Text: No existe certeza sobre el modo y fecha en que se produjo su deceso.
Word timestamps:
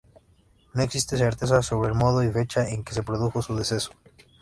No 0.73 0.81
existe 0.81 1.15
certeza 1.15 1.61
sobre 1.61 1.89
el 1.89 1.95
modo 1.95 2.23
y 2.23 2.31
fecha 2.31 2.67
en 2.67 2.83
que 2.83 2.95
se 2.95 3.03
produjo 3.03 3.43
su 3.43 3.55
deceso. 3.55 3.91